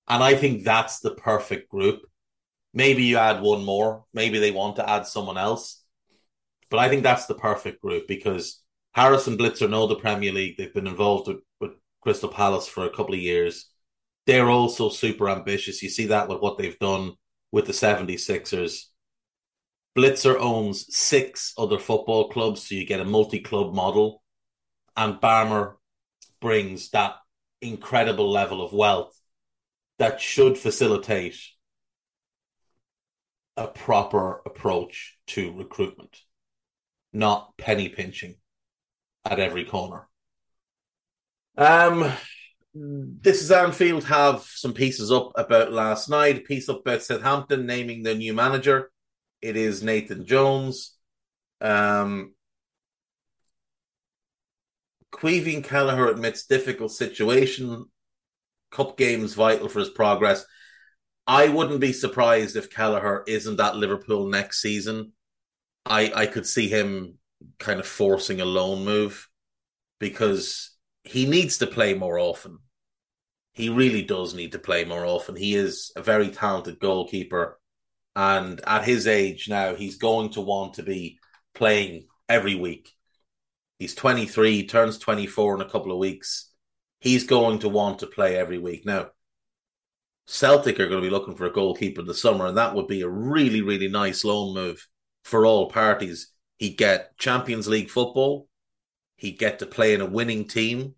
And 0.08 0.22
I 0.22 0.34
think 0.34 0.64
that's 0.64 1.00
the 1.00 1.14
perfect 1.14 1.70
group. 1.70 2.00
Maybe 2.72 3.04
you 3.04 3.18
add 3.18 3.42
one 3.42 3.64
more. 3.64 4.04
Maybe 4.14 4.38
they 4.38 4.50
want 4.50 4.76
to 4.76 4.88
add 4.88 5.06
someone 5.06 5.36
else. 5.36 5.82
But 6.70 6.78
I 6.78 6.88
think 6.88 7.02
that's 7.02 7.26
the 7.26 7.34
perfect 7.34 7.82
group 7.82 8.08
because 8.08 8.62
Harris 8.92 9.26
and 9.26 9.38
Blitzer 9.38 9.68
know 9.68 9.86
the 9.86 9.96
Premier 9.96 10.32
League. 10.32 10.56
They've 10.56 10.72
been 10.72 10.86
involved 10.86 11.28
with, 11.28 11.38
with 11.60 11.72
Crystal 12.02 12.28
Palace 12.28 12.66
for 12.66 12.84
a 12.84 12.90
couple 12.90 13.14
of 13.14 13.20
years. 13.20 13.70
They're 14.26 14.50
also 14.50 14.88
super 14.88 15.28
ambitious. 15.28 15.82
You 15.82 15.88
see 15.88 16.06
that 16.06 16.28
with 16.28 16.40
what 16.40 16.58
they've 16.58 16.78
done 16.78 17.14
with 17.52 17.66
the 17.66 17.72
76ers. 17.72 18.84
Blitzer 19.96 20.38
owns 20.38 20.94
six 20.94 21.54
other 21.58 21.78
football 21.78 22.28
clubs, 22.28 22.68
so 22.68 22.74
you 22.74 22.86
get 22.86 23.00
a 23.00 23.04
multi 23.04 23.40
club 23.40 23.74
model. 23.74 24.22
And 24.98 25.20
Ballmer 25.20 25.74
brings 26.40 26.90
that 26.90 27.14
incredible 27.62 28.32
level 28.32 28.60
of 28.60 28.72
wealth 28.72 29.16
that 30.00 30.20
should 30.20 30.58
facilitate 30.58 31.36
a 33.56 33.68
proper 33.68 34.42
approach 34.44 35.16
to 35.28 35.52
recruitment, 35.52 36.20
not 37.12 37.56
penny 37.56 37.88
pinching 37.88 38.38
at 39.24 39.38
every 39.38 39.64
corner. 39.64 40.08
Um, 41.56 42.12
this 42.74 43.40
is 43.40 43.52
Anfield 43.52 44.02
have 44.02 44.42
some 44.42 44.74
pieces 44.74 45.12
up 45.12 45.30
about 45.36 45.72
last 45.72 46.08
night. 46.08 46.38
A 46.38 46.40
piece 46.40 46.68
up 46.68 46.80
about 46.80 47.04
Southampton 47.04 47.66
naming 47.66 48.02
their 48.02 48.16
new 48.16 48.34
manager. 48.34 48.90
It 49.42 49.56
is 49.56 49.80
Nathan 49.80 50.26
Jones. 50.26 50.96
Um, 51.60 52.32
Caoimhín 55.12 55.64
Kelleher 55.64 56.08
admits 56.08 56.46
difficult 56.46 56.92
situation. 56.92 57.86
Cup 58.70 58.98
games 58.98 59.34
vital 59.34 59.68
for 59.68 59.78
his 59.78 59.88
progress. 59.88 60.44
I 61.26 61.48
wouldn't 61.48 61.80
be 61.80 61.92
surprised 61.92 62.56
if 62.56 62.70
Kelleher 62.70 63.24
isn't 63.26 63.60
at 63.60 63.76
Liverpool 63.76 64.28
next 64.28 64.60
season. 64.60 65.12
I 65.86 66.12
I 66.14 66.26
could 66.26 66.46
see 66.46 66.68
him 66.68 67.18
kind 67.58 67.80
of 67.80 67.86
forcing 67.86 68.40
a 68.40 68.44
loan 68.44 68.84
move 68.84 69.28
because 69.98 70.76
he 71.04 71.26
needs 71.26 71.58
to 71.58 71.66
play 71.66 71.94
more 71.94 72.18
often. 72.18 72.58
He 73.52 73.68
really 73.68 74.02
does 74.02 74.34
need 74.34 74.52
to 74.52 74.58
play 74.58 74.84
more 74.84 75.04
often. 75.04 75.34
He 75.34 75.54
is 75.54 75.90
a 75.96 76.02
very 76.02 76.30
talented 76.30 76.78
goalkeeper. 76.78 77.58
And 78.14 78.60
at 78.66 78.84
his 78.84 79.06
age 79.06 79.48
now, 79.48 79.74
he's 79.74 79.96
going 79.96 80.30
to 80.30 80.40
want 80.40 80.74
to 80.74 80.82
be 80.82 81.18
playing 81.54 82.06
every 82.28 82.54
week. 82.54 82.92
He's 83.78 83.94
23, 83.94 84.66
turns 84.66 84.98
24 84.98 85.56
in 85.56 85.60
a 85.60 85.70
couple 85.70 85.92
of 85.92 85.98
weeks. 85.98 86.50
He's 87.00 87.24
going 87.24 87.60
to 87.60 87.68
want 87.68 88.00
to 88.00 88.06
play 88.06 88.36
every 88.36 88.58
week. 88.58 88.84
Now, 88.84 89.10
Celtic 90.26 90.80
are 90.80 90.88
going 90.88 91.00
to 91.00 91.06
be 91.06 91.12
looking 91.12 91.36
for 91.36 91.46
a 91.46 91.52
goalkeeper 91.52 92.00
in 92.00 92.06
the 92.06 92.14
summer, 92.14 92.46
and 92.46 92.58
that 92.58 92.74
would 92.74 92.88
be 92.88 93.02
a 93.02 93.08
really, 93.08 93.62
really 93.62 93.88
nice 93.88 94.24
loan 94.24 94.52
move 94.52 94.86
for 95.22 95.46
all 95.46 95.70
parties. 95.70 96.32
He'd 96.58 96.76
get 96.76 97.16
Champions 97.18 97.68
League 97.68 97.88
football, 97.88 98.48
he'd 99.16 99.38
get 99.38 99.60
to 99.60 99.66
play 99.66 99.94
in 99.94 100.00
a 100.00 100.06
winning 100.06 100.48
team, 100.48 100.96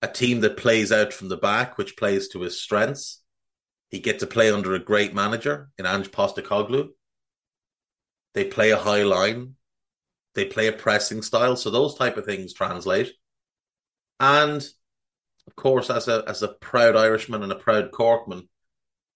a 0.00 0.08
team 0.08 0.40
that 0.40 0.56
plays 0.56 0.92
out 0.92 1.12
from 1.12 1.28
the 1.28 1.36
back, 1.36 1.76
which 1.76 1.96
plays 1.96 2.28
to 2.28 2.42
his 2.42 2.60
strengths. 2.60 3.22
He'd 3.90 4.04
get 4.04 4.20
to 4.20 4.26
play 4.26 4.52
under 4.52 4.74
a 4.74 4.78
great 4.78 5.14
manager 5.14 5.70
in 5.76 5.84
Ange 5.84 6.12
Postecoglou. 6.12 6.90
They 8.34 8.44
play 8.44 8.70
a 8.70 8.78
high 8.78 9.02
line, 9.02 9.56
they 10.34 10.44
play 10.44 10.68
a 10.68 10.72
pressing 10.72 11.22
style, 11.22 11.56
so 11.56 11.70
those 11.70 11.96
type 11.96 12.16
of 12.16 12.24
things 12.24 12.52
translate. 12.52 13.12
And 14.18 14.66
of 15.46 15.56
course, 15.56 15.90
as 15.90 16.08
a 16.08 16.24
as 16.26 16.42
a 16.42 16.48
proud 16.48 16.96
Irishman 16.96 17.42
and 17.42 17.52
a 17.52 17.56
proud 17.56 17.90
Corkman, 17.90 18.48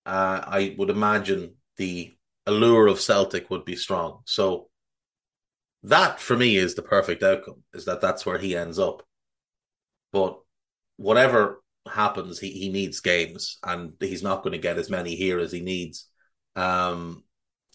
uh, 0.07 0.41
I 0.47 0.75
would 0.79 0.91
imagine 0.91 1.55
the 1.77 2.13
allure 2.47 2.87
of 2.87 3.01
Celtic 3.01 3.51
would 3.51 3.65
be 3.65 3.77
strong. 3.77 4.21
So 4.25 4.69
that 5.85 6.21
for 6.21 6.37
me 6.37 6.57
is 6.57 6.75
the 6.75 6.83
perfect 6.83 7.23
outcome. 7.23 7.63
Is 7.75 7.85
that 7.85 8.01
that's 8.01 8.25
where 8.25 8.39
he 8.39 8.57
ends 8.57 8.79
up. 8.79 9.03
But 10.13 10.41
whatever 10.97 11.63
happens, 11.91 12.39
he, 12.39 12.51
he 12.51 12.69
needs 12.71 13.01
games, 13.01 13.59
and 13.65 13.93
he's 14.01 14.23
not 14.23 14.43
going 14.43 14.53
to 14.53 14.59
get 14.59 14.79
as 14.79 14.91
many 14.91 15.17
here 15.17 15.39
as 15.39 15.53
he 15.53 15.61
needs. 15.61 16.09
Um, 16.57 17.24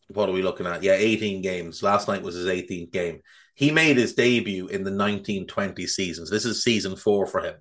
what 0.10 0.28
are 0.28 0.34
we 0.34 0.42
looking 0.42 0.66
at? 0.66 0.84
Yeah, 0.84 0.94
18 0.94 1.42
games. 1.42 1.84
Last 1.84 2.08
night 2.08 2.24
was 2.24 2.36
his 2.36 2.48
18th 2.48 2.92
game. 2.92 3.22
He 3.56 3.72
made 3.72 3.98
his 3.98 4.13
debut 4.13 4.68
in 4.68 4.84
the 4.84 4.92
1920 4.92 5.86
seasons. 5.88 6.30
This 6.30 6.46
is 6.46 6.63
season 6.63 6.96
four 6.96 7.28
for 7.28 7.42
him. 7.42 7.56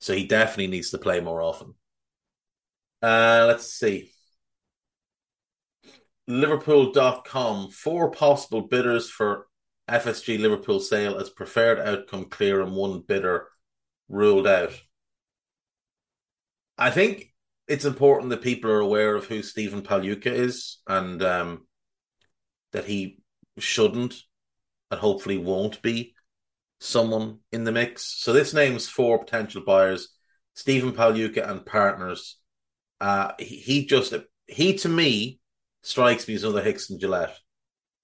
So 0.00 0.14
he 0.14 0.26
definitely 0.26 0.66
needs 0.66 0.90
to 0.90 0.98
play 0.98 1.20
more 1.20 1.40
often. 1.40 1.74
Uh, 3.02 3.44
let's 3.46 3.72
see. 3.72 4.12
Liverpool.com. 6.26 7.70
Four 7.70 8.10
possible 8.10 8.62
bidders 8.62 9.08
for 9.08 9.46
FSG 9.88 10.38
Liverpool 10.38 10.80
sale 10.80 11.16
as 11.16 11.30
preferred 11.30 11.78
outcome 11.78 12.26
clear 12.26 12.60
and 12.60 12.74
one 12.74 13.00
bidder 13.00 13.48
ruled 14.08 14.46
out. 14.46 14.72
I 16.76 16.90
think 16.90 17.33
it's 17.66 17.84
important 17.84 18.30
that 18.30 18.42
people 18.42 18.70
are 18.70 18.80
aware 18.80 19.14
of 19.14 19.26
who 19.26 19.42
Stephen 19.42 19.82
Pagliuca 19.82 20.26
is 20.26 20.78
and 20.86 21.22
um, 21.22 21.66
that 22.72 22.84
he 22.84 23.18
shouldn't 23.58 24.22
and 24.90 25.00
hopefully 25.00 25.38
won't 25.38 25.80
be 25.82 26.14
someone 26.80 27.38
in 27.52 27.64
the 27.64 27.72
mix. 27.72 28.04
So 28.04 28.32
this 28.32 28.52
name's 28.52 28.88
four 28.88 29.18
potential 29.18 29.62
buyers: 29.66 30.08
Stephen 30.54 30.92
Pagliuca 30.92 31.48
and 31.48 31.64
partners. 31.64 32.38
Uh, 33.00 33.32
he, 33.38 33.56
he 33.56 33.86
just 33.86 34.14
he 34.46 34.74
to 34.78 34.88
me 34.88 35.40
strikes 35.82 36.26
me 36.28 36.34
as 36.34 36.44
another 36.44 36.62
Hicks 36.62 36.90
and 36.90 37.00
Gillett. 37.00 37.32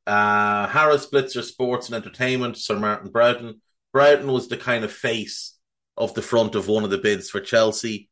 Uh, 0.07 0.67
Harris 0.67 1.07
Blitzer 1.07 1.43
Sports 1.43 1.89
and 1.89 1.97
Entertainment, 1.97 2.57
Sir 2.57 2.79
Martin 2.79 3.11
Broughton. 3.11 3.61
Broughton 3.93 4.33
was 4.33 4.49
the 4.49 4.57
kind 4.57 4.85
of 4.85 4.93
face 4.93 5.57
of 5.97 6.15
the 6.15 6.23
front 6.23 6.55
of 6.55 6.69
one 6.69 6.85
of 6.85 6.91
the 6.91 6.99
bids 6.99 7.31
for 7.31 7.41
Chelsea. 7.41 8.10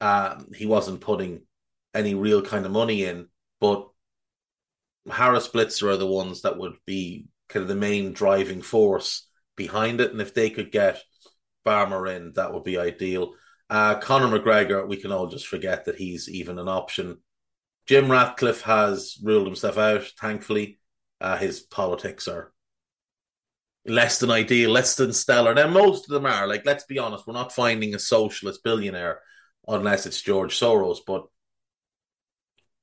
Um, 0.00 0.48
he 0.54 0.66
wasn't 0.66 1.00
putting 1.00 1.42
any 1.94 2.14
real 2.14 2.42
kind 2.42 2.64
of 2.64 2.72
money 2.72 3.04
in, 3.04 3.28
but 3.60 3.88
Harris 5.10 5.48
Blitzer 5.48 5.90
are 5.90 5.96
the 5.96 6.06
ones 6.06 6.42
that 6.42 6.58
would 6.58 6.76
be 6.86 7.26
kind 7.48 7.62
of 7.62 7.68
the 7.68 7.74
main 7.74 8.12
driving 8.12 8.62
force 8.62 9.28
behind 9.56 10.00
it. 10.00 10.12
And 10.12 10.20
if 10.20 10.34
they 10.34 10.50
could 10.50 10.72
get 10.72 11.02
Ballmer 11.66 12.14
in, 12.14 12.32
that 12.34 12.52
would 12.52 12.64
be 12.64 12.78
ideal. 12.78 13.34
Uh, 13.68 13.96
Conor 13.96 14.38
McGregor, 14.38 14.86
we 14.88 14.96
can 14.96 15.12
all 15.12 15.26
just 15.26 15.46
forget 15.46 15.84
that 15.84 15.96
he's 15.96 16.28
even 16.28 16.58
an 16.58 16.68
option. 16.68 17.18
Jim 17.86 18.10
Ratcliffe 18.10 18.62
has 18.62 19.18
ruled 19.22 19.46
himself 19.46 19.78
out, 19.78 20.04
thankfully. 20.20 20.78
Uh, 21.20 21.36
his 21.36 21.60
politics 21.60 22.28
are 22.28 22.52
less 23.84 24.18
than 24.18 24.30
ideal, 24.30 24.70
less 24.70 24.96
than 24.96 25.12
stellar. 25.12 25.54
Now, 25.54 25.68
most 25.68 26.04
of 26.04 26.10
them 26.10 26.26
are. 26.26 26.46
Like, 26.46 26.64
let's 26.66 26.84
be 26.84 26.98
honest, 26.98 27.26
we're 27.26 27.34
not 27.34 27.52
finding 27.52 27.94
a 27.94 27.98
socialist 27.98 28.62
billionaire 28.64 29.20
unless 29.66 30.06
it's 30.06 30.20
George 30.20 30.58
Soros. 30.58 30.98
But 31.06 31.24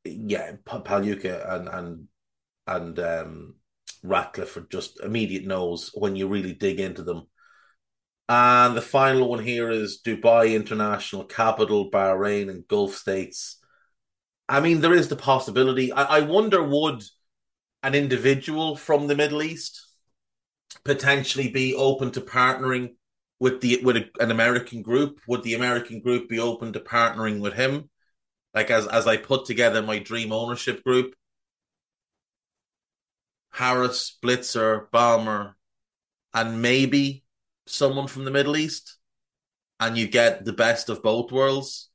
yeah, 0.05 0.53
Pagliuca 0.65 1.53
and 1.53 1.67
and 1.67 2.07
and 2.67 2.99
um, 2.99 3.55
Ratcliffe 4.03 4.57
are 4.57 4.67
just 4.69 4.99
immediate 5.01 5.45
no's 5.45 5.91
when 5.93 6.15
you 6.15 6.27
really 6.27 6.53
dig 6.53 6.79
into 6.79 7.03
them. 7.03 7.27
And 8.29 8.75
the 8.75 8.81
final 8.81 9.29
one 9.29 9.43
here 9.43 9.69
is 9.69 10.01
Dubai 10.05 10.53
International 10.53 11.23
Capital, 11.23 11.89
Bahrain, 11.89 12.49
and 12.49 12.67
Gulf 12.67 12.95
states. 12.95 13.57
I 14.49 14.59
mean, 14.59 14.81
there 14.81 14.93
is 14.93 15.07
the 15.07 15.15
possibility. 15.15 15.91
I, 15.93 16.17
I 16.17 16.19
wonder 16.21 16.61
would 16.61 17.03
an 17.83 17.95
individual 17.95 18.75
from 18.75 19.07
the 19.07 19.15
Middle 19.15 19.43
East 19.43 19.81
potentially 20.83 21.49
be 21.49 21.73
open 21.73 22.11
to 22.11 22.21
partnering 22.21 22.95
with 23.39 23.61
the 23.61 23.79
with 23.83 23.97
a, 23.97 24.09
an 24.19 24.31
American 24.31 24.81
group? 24.81 25.19
Would 25.27 25.43
the 25.43 25.53
American 25.55 26.01
group 26.01 26.29
be 26.29 26.39
open 26.39 26.73
to 26.73 26.79
partnering 26.79 27.39
with 27.39 27.53
him? 27.53 27.89
Like 28.53 28.71
as 28.71 28.87
as 28.87 29.07
I 29.07 29.17
put 29.17 29.45
together 29.45 29.81
my 29.81 29.99
dream 29.99 30.31
ownership 30.31 30.83
group, 30.83 31.13
Harris, 33.51 34.17
Blitzer, 34.23 34.89
Ballmer, 34.91 35.53
and 36.33 36.61
maybe 36.61 37.23
someone 37.65 38.07
from 38.07 38.25
the 38.25 38.31
Middle 38.31 38.57
East, 38.57 38.97
and 39.79 39.97
you 39.97 40.07
get 40.07 40.45
the 40.45 40.53
best 40.53 40.89
of 40.89 41.03
both 41.03 41.31
worlds. 41.31 41.89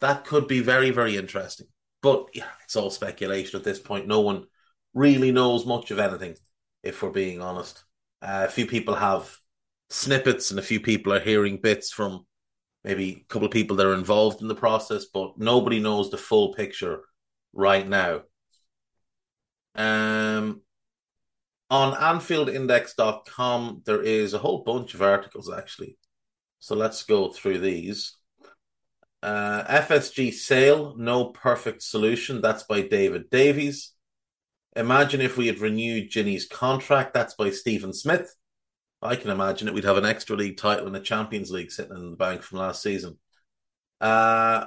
That 0.00 0.24
could 0.24 0.46
be 0.46 0.60
very, 0.60 0.90
very 0.90 1.16
interesting. 1.16 1.66
But 2.02 2.28
yeah, 2.34 2.50
it's 2.64 2.76
all 2.76 2.90
speculation 2.90 3.58
at 3.58 3.64
this 3.64 3.80
point. 3.80 4.06
No 4.06 4.20
one 4.20 4.46
really 4.94 5.32
knows 5.32 5.66
much 5.66 5.90
of 5.90 5.98
anything, 5.98 6.36
if 6.82 7.02
we're 7.02 7.10
being 7.10 7.40
honest. 7.40 7.82
Uh, 8.22 8.46
a 8.46 8.50
few 8.50 8.66
people 8.66 8.94
have 8.94 9.36
snippets, 9.90 10.50
and 10.50 10.58
a 10.58 10.62
few 10.62 10.80
people 10.80 11.12
are 11.12 11.20
hearing 11.20 11.60
bits 11.60 11.90
from 11.90 12.26
maybe 12.84 13.24
a 13.24 13.32
couple 13.32 13.46
of 13.46 13.52
people 13.52 13.76
that 13.76 13.86
are 13.86 13.94
involved 13.94 14.42
in 14.42 14.48
the 14.48 14.54
process, 14.54 15.06
but 15.12 15.38
nobody 15.38 15.80
knows 15.80 16.10
the 16.10 16.18
full 16.18 16.54
picture 16.54 17.02
right 17.52 17.86
now. 17.86 18.22
Um, 19.74 20.62
on 21.70 21.94
AnfieldIndex.com, 21.94 23.82
there 23.84 24.02
is 24.02 24.34
a 24.34 24.38
whole 24.38 24.62
bunch 24.64 24.94
of 24.94 25.02
articles 25.02 25.52
actually. 25.52 25.98
So 26.60 26.74
let's 26.74 27.02
go 27.04 27.30
through 27.30 27.58
these. 27.58 28.16
Uh, 29.22 29.64
FSG 29.64 30.32
sale, 30.32 30.94
no 30.96 31.26
perfect 31.26 31.82
solution. 31.82 32.40
That's 32.40 32.62
by 32.62 32.82
David 32.82 33.30
Davies. 33.30 33.92
Imagine 34.76 35.20
if 35.20 35.36
we 35.36 35.46
had 35.46 35.58
renewed 35.58 36.10
Gini's 36.10 36.46
contract. 36.46 37.14
That's 37.14 37.34
by 37.34 37.50
Stephen 37.50 37.92
Smith. 37.92 38.32
I 39.00 39.16
can 39.16 39.30
imagine 39.30 39.68
it. 39.68 39.74
We'd 39.74 39.84
have 39.84 39.96
an 39.96 40.04
extra 40.04 40.36
league 40.36 40.56
title 40.56 40.86
and 40.86 40.96
a 40.96 41.00
Champions 41.00 41.50
League 41.50 41.70
sitting 41.70 41.96
in 41.96 42.10
the 42.10 42.16
bank 42.16 42.42
from 42.42 42.58
last 42.58 42.82
season. 42.82 43.18
Uh, 44.00 44.66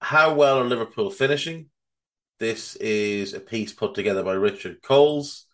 how 0.00 0.34
well 0.34 0.58
are 0.58 0.64
Liverpool 0.64 1.10
finishing? 1.10 1.66
This 2.38 2.76
is 2.76 3.34
a 3.34 3.40
piece 3.40 3.72
put 3.72 3.94
together 3.94 4.22
by 4.22 4.32
Richard 4.32 4.82
Coles. 4.82 5.46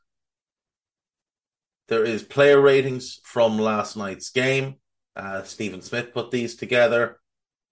There 1.88 2.04
is 2.04 2.22
player 2.22 2.60
ratings 2.60 3.18
from 3.24 3.58
last 3.58 3.96
night's 3.96 4.30
game. 4.30 4.76
Uh, 5.16 5.42
Stephen 5.42 5.82
Smith 5.82 6.14
put 6.14 6.30
these 6.30 6.54
together. 6.56 7.18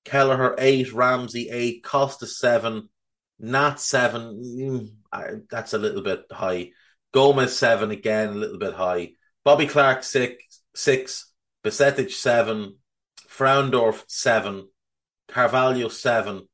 Kelleher 0.04 0.54
eight, 0.59 0.92
Ramsey 0.92 1.48
eight, 1.50 1.85
Costa 1.85 2.26
seven, 2.26 2.88
Nat 3.38 3.78
seven. 3.78 4.92
Mm, 5.12 5.46
that's 5.48 5.74
a 5.74 5.78
little 5.78 6.02
bit 6.02 6.24
high. 6.31 6.70
Gomez 7.12 7.57
seven 7.57 7.90
again, 7.90 8.31
a 8.31 8.33
little 8.33 8.59
bit 8.59 8.74
high. 8.74 9.12
Bobby 9.48 9.66
Clark 9.66 10.04
six, 10.04 10.61
six, 10.74 11.32
Bajcetic 11.64 12.11
seven, 12.11 12.76
Frauendorf 13.30 14.04
seven, 14.06 14.68
Carvalho 15.26 15.88
seven, 15.88 16.46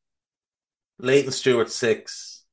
Layton 1.00 1.32
Stewart 1.32 1.72
six, 1.72 2.44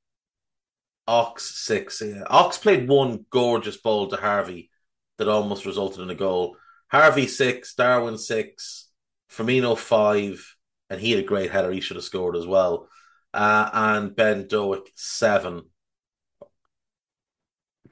Ox 1.08 1.44
six. 1.44 2.02
Yeah. 2.04 2.24
Ox 2.26 2.58
played 2.58 2.90
one 2.90 3.24
gorgeous 3.30 3.78
ball 3.78 4.08
to 4.08 4.16
Harvey 4.16 4.72
that 5.20 5.28
almost 5.28 5.68
resulted 5.68 6.02
in 6.02 6.10
a 6.10 6.16
goal. 6.16 6.58
Harvey 6.88 7.28
six, 7.28 7.76
Darwin 7.76 8.18
six, 8.18 8.90
Firmino 9.32 9.78
five, 9.78 10.56
and 10.90 11.00
he 11.00 11.12
had 11.12 11.24
a 11.24 11.28
great 11.28 11.52
header. 11.52 11.72
He 11.72 11.82
should 11.82 11.98
have 11.98 12.04
scored 12.04 12.36
as 12.36 12.48
well. 12.48 12.90
Uh, 13.32 13.70
and 13.72 14.16
Ben 14.16 14.48
Doak 14.48 14.90
seven, 14.96 15.66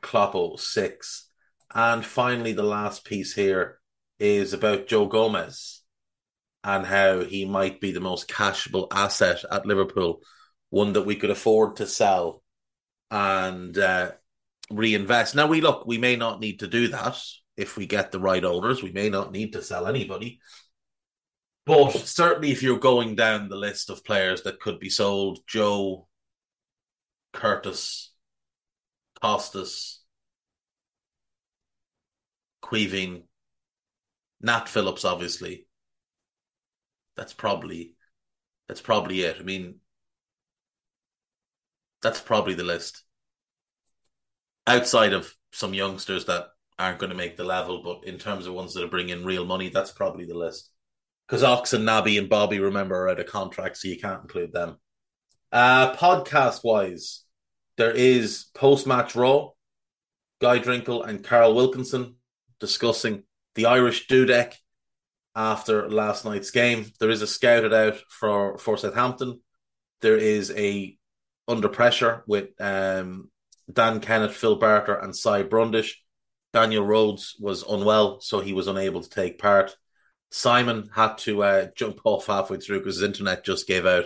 Kloppo 0.01 0.59
six. 0.59 1.28
And 1.73 2.03
finally, 2.03 2.53
the 2.53 2.63
last 2.63 3.05
piece 3.05 3.33
here 3.33 3.79
is 4.19 4.53
about 4.53 4.87
Joe 4.87 5.05
Gomez 5.05 5.81
and 6.63 6.85
how 6.85 7.23
he 7.23 7.45
might 7.45 7.79
be 7.79 7.91
the 7.91 7.99
most 7.99 8.27
cashable 8.27 8.87
asset 8.91 9.43
at 9.51 9.65
Liverpool, 9.65 10.21
one 10.69 10.93
that 10.93 11.05
we 11.05 11.15
could 11.15 11.29
afford 11.29 11.77
to 11.77 11.87
sell 11.87 12.43
and 13.11 13.77
uh, 13.77 14.11
reinvest. 14.71 15.35
Now, 15.35 15.47
we 15.47 15.61
look, 15.61 15.85
we 15.85 15.97
may 15.97 16.15
not 16.15 16.39
need 16.39 16.59
to 16.59 16.67
do 16.67 16.89
that 16.89 17.17
if 17.55 17.77
we 17.77 17.85
get 17.85 18.11
the 18.11 18.19
right 18.19 18.43
owners. 18.43 18.83
We 18.83 18.91
may 18.91 19.09
not 19.09 19.31
need 19.31 19.53
to 19.53 19.61
sell 19.61 19.87
anybody. 19.87 20.39
But 21.65 21.91
certainly, 21.91 22.51
if 22.51 22.63
you're 22.63 22.79
going 22.79 23.15
down 23.15 23.47
the 23.47 23.55
list 23.55 23.89
of 23.89 24.03
players 24.03 24.41
that 24.41 24.59
could 24.59 24.79
be 24.79 24.89
sold, 24.89 25.39
Joe, 25.47 26.07
Curtis, 27.31 28.11
Costas, 29.21 29.98
Caoimhín, 32.63 33.23
Nat 34.41 34.67
Phillips, 34.69 35.05
obviously. 35.05 35.67
That's 37.15 37.33
probably 37.33 37.95
that's 38.67 38.81
probably 38.81 39.21
it. 39.21 39.37
I 39.39 39.43
mean, 39.43 39.75
that's 42.01 42.21
probably 42.21 42.53
the 42.53 42.63
list. 42.63 43.03
Outside 44.67 45.13
of 45.13 45.33
some 45.51 45.73
youngsters 45.73 46.25
that 46.25 46.49
aren't 46.77 46.99
going 46.99 47.09
to 47.09 47.15
make 47.15 47.35
the 47.35 47.43
level, 47.43 47.81
but 47.83 48.07
in 48.07 48.19
terms 48.19 48.45
of 48.45 48.53
ones 48.53 48.73
that 48.73 48.83
are 48.83 48.89
bringing 48.89 49.25
real 49.25 49.45
money, 49.45 49.69
that's 49.69 49.91
probably 49.91 50.25
the 50.25 50.37
list. 50.37 50.69
Because 51.27 51.43
Ox 51.43 51.73
and 51.73 51.87
Naby 51.87 52.17
and 52.17 52.29
Bobby, 52.29 52.59
remember, 52.59 52.95
are 52.95 53.09
out 53.09 53.19
of 53.19 53.25
contract, 53.25 53.77
so 53.77 53.87
you 53.87 53.99
can't 53.99 54.21
include 54.21 54.53
them. 54.53 54.77
Uh, 55.51 55.95
podcast 55.95 56.63
wise, 56.63 57.23
there 57.77 57.91
is 57.91 58.45
post 58.53 58.87
match 58.87 59.15
Raw. 59.15 59.49
Guy 60.39 60.59
Drinkle 60.59 61.03
and 61.03 61.23
Carl 61.23 61.53
Wilkinson 61.53 62.15
discussing 62.59 63.23
the 63.55 63.65
Irish 63.65 64.07
Dudek 64.07 64.53
after 65.35 65.89
last 65.89 66.25
night's 66.25 66.51
game. 66.51 66.85
There 66.99 67.09
is 67.09 67.21
a 67.21 67.27
scouted 67.27 67.73
out 67.73 67.97
for 68.09 68.57
for 68.57 68.77
Southampton. 68.77 69.41
There 70.01 70.17
is 70.17 70.51
a 70.51 70.97
under 71.47 71.69
pressure 71.69 72.23
with 72.27 72.49
um, 72.59 73.29
Dan 73.71 73.99
Kennett, 73.99 74.33
Phil 74.33 74.55
Barter, 74.57 74.95
and 74.95 75.15
Cy 75.15 75.43
Brundish. 75.43 76.03
Daniel 76.53 76.85
Rhodes 76.85 77.35
was 77.39 77.63
unwell, 77.63 78.21
so 78.21 78.39
he 78.39 78.53
was 78.53 78.67
unable 78.67 79.01
to 79.01 79.09
take 79.09 79.39
part. 79.39 79.75
Simon 80.31 80.89
had 80.93 81.17
to 81.19 81.43
uh, 81.43 81.67
jump 81.75 81.99
off 82.03 82.27
halfway 82.27 82.57
through 82.57 82.79
because 82.79 82.95
his 82.95 83.03
internet 83.03 83.43
just 83.43 83.67
gave 83.67 83.85
out. 83.85 84.05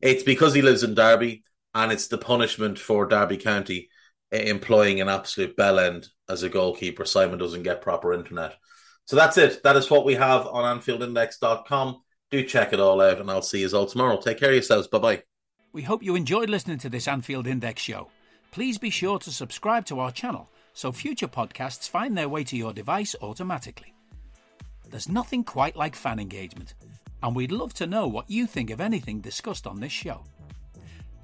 It's 0.00 0.22
because 0.22 0.54
he 0.54 0.62
lives 0.62 0.82
in 0.82 0.94
Derby, 0.94 1.44
and 1.74 1.92
it's 1.92 2.08
the 2.08 2.18
punishment 2.18 2.78
for 2.78 3.06
Derby 3.06 3.36
County 3.36 3.88
employing 4.32 5.00
an 5.00 5.08
absolute 5.08 5.56
bell 5.56 5.78
end 5.78 6.08
as 6.28 6.42
a 6.42 6.48
goalkeeper. 6.48 7.04
Simon 7.04 7.38
doesn't 7.38 7.62
get 7.62 7.82
proper 7.82 8.12
internet. 8.12 8.56
So 9.04 9.16
that's 9.16 9.38
it. 9.38 9.62
That 9.62 9.76
is 9.76 9.90
what 9.90 10.04
we 10.04 10.14
have 10.14 10.46
on 10.46 10.78
AnfieldIndex.com. 10.78 12.02
Do 12.30 12.42
check 12.42 12.72
it 12.72 12.80
all 12.80 13.00
out, 13.00 13.20
and 13.20 13.30
I'll 13.30 13.42
see 13.42 13.60
you 13.60 13.68
all 13.76 13.86
tomorrow. 13.86 14.20
Take 14.20 14.38
care 14.38 14.48
of 14.48 14.54
yourselves. 14.54 14.88
Bye 14.88 14.98
bye. 14.98 15.22
We 15.72 15.82
hope 15.82 16.02
you 16.02 16.16
enjoyed 16.16 16.50
listening 16.50 16.78
to 16.78 16.88
this 16.88 17.06
Anfield 17.06 17.46
Index 17.46 17.82
show. 17.82 18.08
Please 18.50 18.78
be 18.78 18.90
sure 18.90 19.18
to 19.20 19.30
subscribe 19.30 19.84
to 19.86 20.00
our 20.00 20.10
channel 20.10 20.48
so 20.72 20.92
future 20.92 21.28
podcasts 21.28 21.88
find 21.88 22.16
their 22.16 22.28
way 22.28 22.44
to 22.44 22.56
your 22.56 22.72
device 22.72 23.14
automatically. 23.22 23.94
There's 24.90 25.08
nothing 25.08 25.42
quite 25.42 25.76
like 25.76 25.96
fan 25.96 26.18
engagement, 26.18 26.74
and 27.22 27.34
we'd 27.34 27.52
love 27.52 27.74
to 27.74 27.86
know 27.86 28.06
what 28.06 28.30
you 28.30 28.46
think 28.46 28.70
of 28.70 28.80
anything 28.80 29.20
discussed 29.20 29.66
on 29.66 29.80
this 29.80 29.92
show. 29.92 30.22